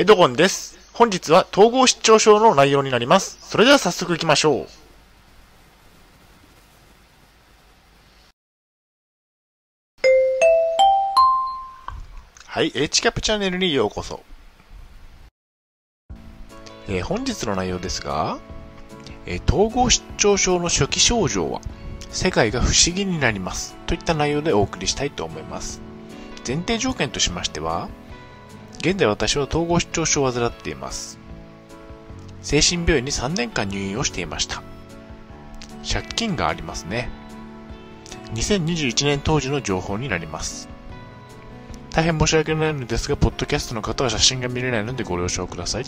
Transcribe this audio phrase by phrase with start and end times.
[0.00, 0.78] エドゴンです。
[0.92, 3.36] 本日は統合失調症の内容になります。
[3.40, 4.66] それでは早速行きましょう。
[12.46, 14.22] はい、H キャップチャンネルにようこそ。
[16.86, 18.38] えー、本日の内容ですが、
[19.26, 21.60] えー、統合失調症の初期症状は、
[22.10, 23.74] 世界が不思議になります。
[23.88, 25.80] といった内容でお送りしたいと思います。
[26.46, 27.88] 前提条件としましては、
[28.78, 31.18] 現在私は統合失調症を患っています。
[32.42, 34.62] 精神病院に3年間入院をしていました。
[35.90, 37.08] 借金がありますね。
[38.34, 40.68] 2021年当時の情報になります。
[41.90, 45.84] 大変申し訳ないのですが、ポッドキャストの方は写真が見れないのでご了承ください。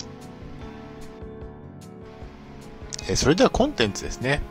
[3.09, 4.43] えそれではコンテンツですね。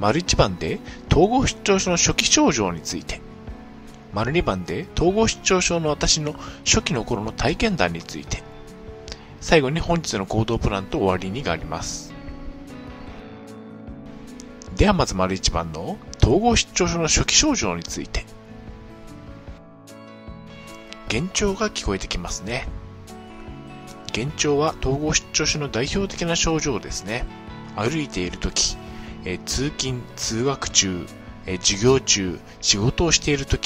[0.00, 0.78] 丸1番で
[1.10, 3.20] 統合失調症の初期症状について。
[4.16, 6.34] 丸2番で統合失調症の私の
[6.64, 8.42] 初期の頃の体験談について。
[9.42, 12.14] 最後に本日の行動プランと終わりにがあります。
[14.74, 18.24] ではまず丸1番の統合失調症の初期症状について。
[21.12, 22.66] 幻聴が聞こえてきますね。
[24.16, 27.26] 幻聴は統合失調症の代表的な症状ですね。
[27.76, 28.78] 歩いているとき、
[29.26, 31.06] え通勤、通学中、
[31.44, 33.58] え授業中、仕事をしていると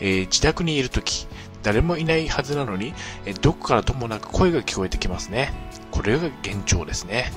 [0.00, 1.26] き、え自宅にいるとき、
[1.62, 2.94] 誰もいないはずなのに、
[3.26, 5.52] えどこからともなく声が聞こえてきますね。
[5.90, 7.32] これが幻聴ですね。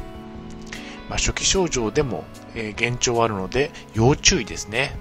[1.09, 2.23] まあ、初期症状でも、
[2.55, 4.95] え、幻聴あるので要注意ですね。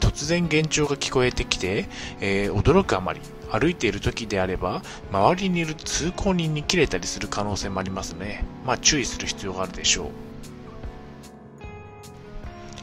[0.00, 1.86] 突然幻聴が聞こえてきて、
[2.20, 4.82] え、驚くあまり歩いている時であれば
[5.12, 8.44] 周りにいる通行人に切れたりする可能性もありますね。
[8.64, 10.08] まあ注意する必要があるでしょう。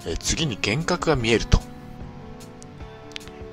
[0.06, 1.69] え次に幻覚が見えると。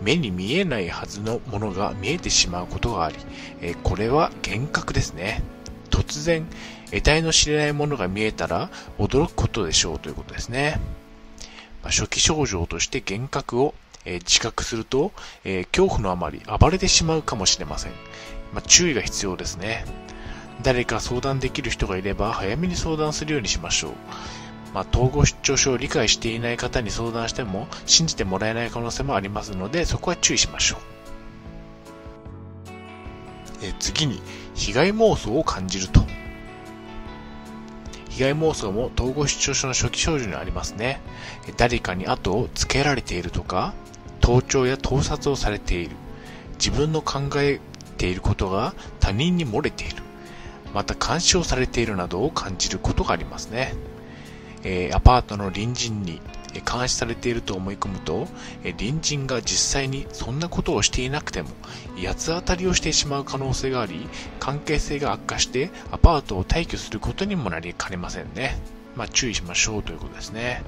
[0.06, 3.16] 目に見えないはずのものが見えてしまうことがあり、
[3.60, 5.42] えこれは幻覚ですね。
[5.90, 6.46] 突然、
[6.92, 10.80] 得体の知れないものが見えたら驚くことでしょうということですね。
[11.82, 13.74] まあ、初期症状として幻覚を、
[14.04, 15.10] え自覚すると、
[15.44, 17.92] え恐怖のあまり暴れてしまうかもしれません。
[18.54, 19.84] まあ、注意が必要ですね。
[20.62, 23.92] 誰か相談できる人がいれば早めに相談するようにしましょう。
[24.76, 30.80] まあ、統合失調症を理解していない方に相談しても信じてもらえない可能性もありますのでそこは注意しましょう。
[33.62, 34.20] え次に
[34.54, 36.02] 被害妄想を感じると。
[38.10, 41.00] 被害妄想も統合失調症の初期症状にありますね。
[41.56, 43.72] 誰かに後をつけられているとか
[44.20, 45.96] 盗聴や盗撮をされている。
[46.58, 47.60] 自分の考え
[47.96, 50.02] ていることが他人に漏れている。
[50.74, 53.72] また干渉されているなどを感じることがありますね。
[54.68, 56.20] えアパートの隣人に
[56.54, 58.26] 監視されていると思い込むと
[58.64, 61.50] え、隣人が実際にそんなことをしていなくても、
[62.02, 64.08] 八つ当たりをしてしまう可能性があり、
[64.40, 68.58] 関係性が悪化してアパートを退去することにもなりかねませんね。
[68.96, 70.62] まあ、注意しましょうということですね。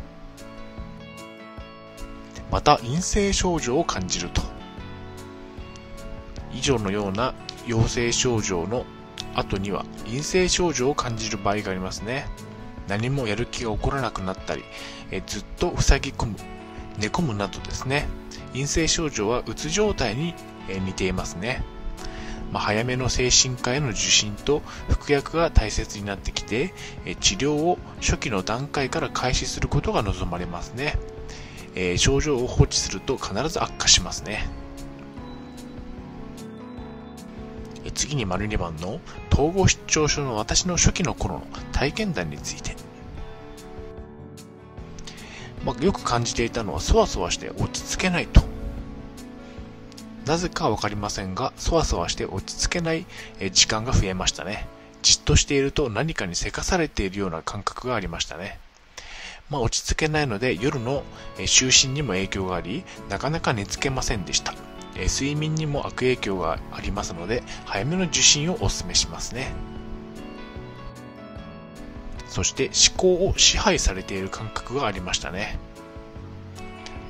[2.53, 4.43] また、陰性症状を感じると。
[6.53, 7.35] 以上のような
[7.67, 8.85] 陽性症状の
[9.35, 12.27] 後には陰性症状を感じる場合がありますね。
[12.89, 14.65] 何もやる気が起こらなくなったり、
[15.11, 16.37] えずっと塞ぎ込む、
[16.99, 18.09] 寝込むなどですね、
[18.53, 20.35] 陰性症状はうつ状態に、
[20.69, 21.63] え似ていますね。
[22.53, 26.73] まあ、早めの精神科への受診と服薬が大切になってきて、
[27.05, 30.99] え治療を初期の段階から開始することが望まれますね。
[31.75, 34.49] え、症状を放置すると必ず悪化しますね。
[37.91, 39.01] 次に丸2番の
[39.33, 42.77] 統合失調症の私の初期の頃の体験談について。
[45.65, 48.43] まあ、よく感じていたのは、そわそわして落ち着けないと。
[50.25, 53.07] なぜかわかりませんが、そわそわして落ち着けない
[53.53, 54.67] 時間が増えましたね。
[55.03, 58.59] じっとしていると何かにせかされているような感覚がありましたね。
[59.49, 61.03] まあ、落ち着けないので夜の
[61.39, 64.55] 就寝にも影響があり、なかなか寝つけませんでした。
[64.99, 69.53] え睡眠にも悪影響がありますので、早めの受診をお勧めしますね。
[72.29, 75.59] そして思考を支配されている感覚がありましたね。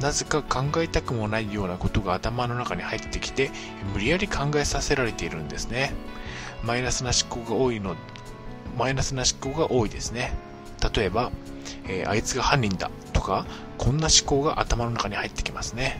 [0.00, 3.50] なぜか考えたくもないようなことが頭の中に入ってきて、
[3.92, 5.92] 無理やり考えさせられているんですね。
[6.62, 7.96] マイナスな思考が多いの、
[8.76, 10.32] マイナスな思考が多いですね。
[10.94, 11.32] 例えば、
[11.88, 13.46] えー、あいつが犯人だとか、
[13.76, 15.98] こんな思考が頭の中に入ってきますね。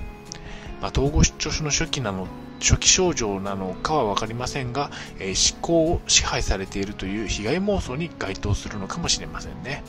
[0.81, 2.27] まあ、統合失調症の初期なの
[2.61, 9.83] 初期症状なのかは分かりませんが、えー、思考を支配されているという被害妄想に該当するのかもしれませんね。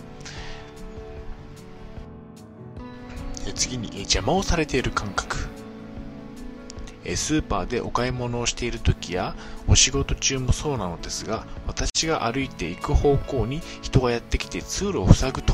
[3.55, 5.49] 次に、邪魔をされている感覚。
[7.15, 9.35] スーパーでお買い物をしている時や
[9.67, 15.53] お仕事中もそうなのですが私が歩いていく方向に人がやってきて通路を塞ぐと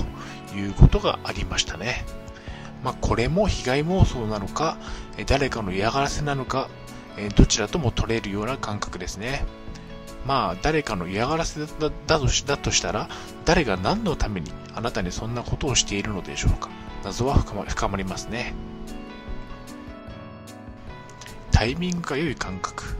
[0.55, 2.03] いうことがありましたね。
[2.85, 4.77] まあ、これも被害妄想なのか
[5.25, 6.69] 誰かの嫌がらせなのか
[7.35, 9.43] どちらとも取れるような感覚ですね。
[10.23, 13.09] まあ、誰かの嫌がらせだとしたら、
[13.43, 16.69] 誰が何のためにあなたにそんなことをしているのでしょうか。
[17.03, 18.53] 謎は深ま深まりますね。
[21.51, 22.97] タイミングが良い感覚。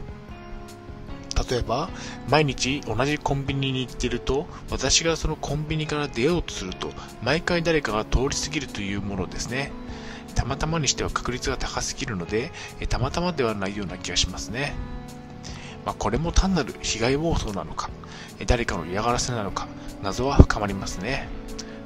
[1.48, 1.90] 例えば、
[2.28, 6.90] 毎日同じコンビニに行っていると、私がそのコンビニから出ようとすると、
[7.22, 9.70] 毎回誰かが通り過ぎるというものですね。
[10.34, 12.52] たまたまにしては確率が高すぎるので、
[12.88, 14.74] たまたまではないような気がしますね。
[15.84, 17.90] まあ、これも単なる被害妄想なのか、
[18.46, 19.68] 誰かの嫌がらせなのか、
[20.02, 21.28] 謎は深まりますね。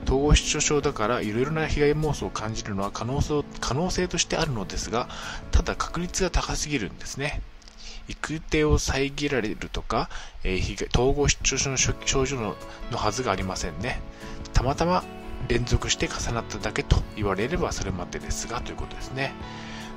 [0.06, 5.08] 統合失調症だからいろいろな被害妄想を感じるのは可能性可能性としてあるのですが、
[5.50, 7.42] ただ確率が高すぎるんですね。
[8.08, 10.08] 行く手を遮られるとか、
[10.44, 12.56] えー、統合失調症の症状の
[12.90, 14.00] のはずがありませんね。
[14.52, 15.04] たまたま
[15.48, 19.32] 連続して重なっただけと言われればそれまでですがということですね。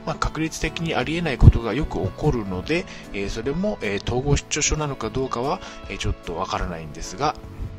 [0.05, 7.35] まあ、確率的にありえないことがよく起こるので、えー、それも、えー、統合失調症なのかどうかは、えー、ちょっとわからないんですが、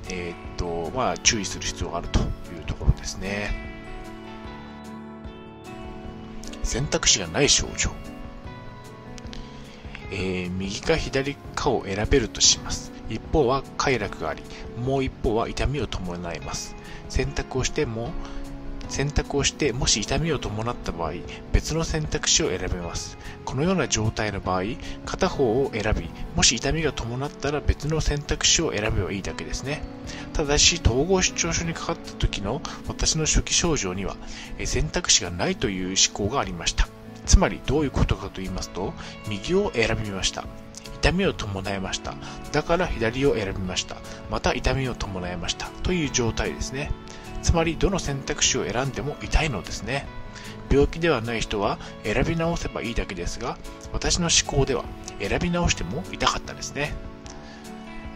[0.08, 2.22] えっとまあ、注意する必要があるとい
[2.58, 3.74] うところですね。
[6.62, 7.90] 選択肢がない症状。
[10.14, 12.92] え右か左かを選べるとします。
[13.10, 14.42] 一方は快楽があり、
[14.78, 16.74] もう一方は痛みを伴います。
[17.08, 18.10] 選択をしても
[18.88, 21.12] 選択をしてもし痛みを伴った場合
[21.52, 24.62] 別の選択肢を選べますこのような状態の場合
[25.04, 29.82] 片方を選びもし痛みが伴ったら別の選択肢を選べばいいだけですね
[30.32, 34.16] ただし統合失調症にかかった時の私の初期症状には
[34.64, 36.88] 選択肢がないという思考がありました
[37.26, 38.92] つまりどういうことかと言いますと
[39.28, 40.44] 右を選びました。
[40.96, 42.14] 痛みを伴いました。
[42.52, 43.96] だから左を選びました。
[44.30, 45.66] また痛みを伴いました。
[45.82, 46.90] という状態ですね。
[47.42, 50.06] つまりどの選択肢を選んでも痛いのですね。
[50.70, 53.58] 病気ではない人は選び直せばいいだけですが、
[53.92, 54.84] 私の思考では
[55.20, 56.94] 選び直しても痛かったですね。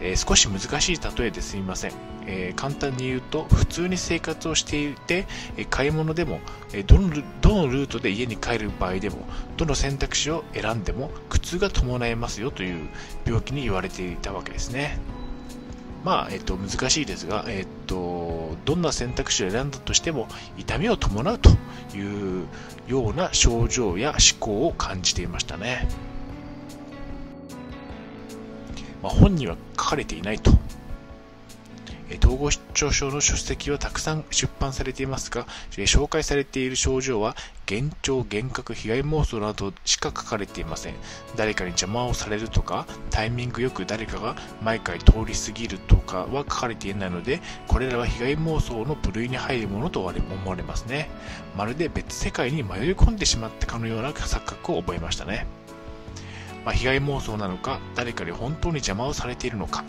[0.01, 1.91] えー、少し難しい例えですみません、
[2.25, 6.39] えー、簡単に言うと、普通に生活をしていて、え、買い物でも、
[6.73, 7.09] えどの、
[7.41, 12.89] どのルートで家に帰る場合でも、どの選択肢を選んでも苦痛が伴いますよという
[13.25, 14.99] 病気に言われていたわけですね。
[16.03, 21.49] まあ、えっと、難しいですが、えっと、どんな選択肢を選んだとしても、痛みを伴うと
[21.95, 22.45] いう
[22.87, 25.87] ような症状や思考を感じていましたね。
[29.01, 30.51] まあ、本には書かれていないと
[32.17, 37.35] 統合失調症の書籍はたくさん出版されていますが、紹介されている症状は、
[37.69, 40.95] 幻聴、幻覚、被害妄想などしか書かれていません。
[41.35, 51.09] 誰かに邪魔をされるとか、タイミングよく誰かが毎回通り過ぎるとかは書かれていないので、これらは被害妄想の部類に入るものと思われますね。
[51.55, 55.58] まるで別世界に迷い込んでしまったかのような錯覚を覚えましたね。
[56.65, 59.83] まあ、被害妄想なのか、誰かに本当に邪魔をされているのか、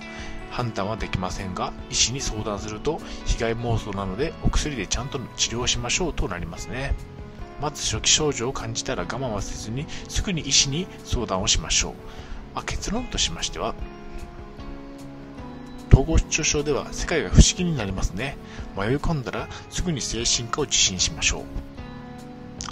[0.50, 6.94] 判断はできませんが、医師に相談すると、被害妄想なのでお薬でちゃんと治療しましょうとなりますね。
[7.60, 11.92] まず初期症状を感じたら我慢はせずに、すぐに医師に相談をしましょう。
[12.54, 13.74] まあ、結論としましては、
[15.92, 18.36] 統合失調症では世界が不思議になりますね。
[18.76, 21.42] 迷い込んだらすぐに精神科を受診しましょう。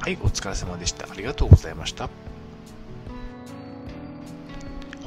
[0.00, 1.07] はい、お疲れ様でした。
[1.11, 2.09] ありがとうございました。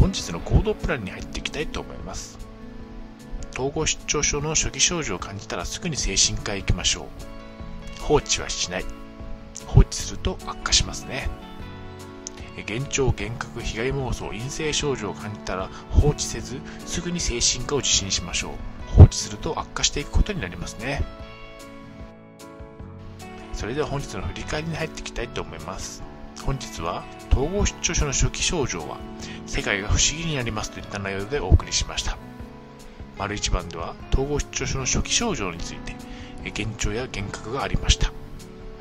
[0.01, 2.39] 本日の行動プランに入っていきたいと思います。
[3.53, 7.01] 統合失調症の初期症状を感じたらすぐに精神科へ行きましょ
[7.99, 8.01] う。
[8.01, 8.85] 放置はしない。
[9.67, 11.29] 放置すると悪化しますね。
[12.67, 18.97] 幻聴、幻覚、被害妄想、陰性症状を感じたら放置せず、すぐに精神科を受診しましょう。
[18.97, 21.03] 放置すると悪化していくことになりますね。
[23.53, 26.01] それでは本日の振り返りに入っていきたいと思います。
[26.43, 28.97] 本日は統合失調症の初期症状は
[29.45, 32.17] 世界が不思議になりますといった内容でお送りしました。
[33.17, 35.95] 丸1番では統合失調症の初期症状について
[36.39, 38.11] 幻聴や幻覚がありました。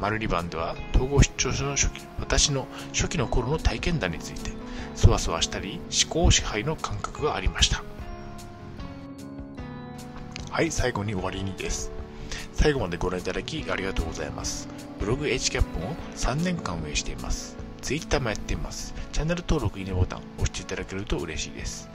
[0.00, 4.50] 丸2番では統合失調症の初期私の初期の頃の体験談について
[4.94, 7.82] そわそわしたり思考支配の感覚がありました。
[10.50, 11.92] はい最後に終わりにです。
[12.54, 14.79] 最後までご覧いただきありがとうございます。
[15.00, 21.88] ブログ HCAP を3年間運営しています Twitter もやっていますチャンネル登録いいねボタン押していただけると嬉しいです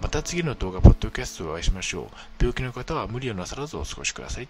[0.00, 2.06] また次の動画、ポッドキャストでお会いしましょう。
[2.38, 4.48] 病気の方は無理をなさらずお過ごしください。